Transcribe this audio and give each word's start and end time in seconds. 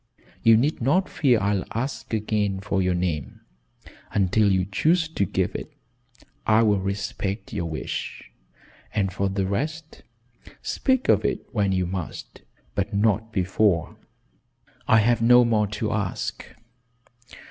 You 0.41 0.57
need 0.57 0.81
not 0.81 1.07
fear 1.07 1.39
I'll 1.39 1.63
ask 1.75 2.11
again 2.11 2.59
for 2.59 2.81
your 2.81 2.95
name. 2.95 3.41
Until 4.13 4.51
you 4.51 4.65
choose 4.65 5.07
to 5.07 5.25
give 5.25 5.53
it 5.55 5.71
I 6.47 6.63
will 6.63 6.79
respect 6.79 7.53
your 7.53 7.67
wish, 7.69 8.31
and 8.95 9.13
for 9.13 9.29
the 9.29 9.45
rest 9.45 10.01
speak 10.63 11.07
of 11.07 11.23
it 11.23 11.45
when 11.53 11.71
you 11.71 11.85
must 11.85 12.41
but 12.73 12.95
not 12.95 13.31
before. 13.31 13.95
I 14.87 14.97
have 15.01 15.21
no 15.21 15.45
more 15.45 15.67
to 15.67 15.91
ask. 15.91 16.43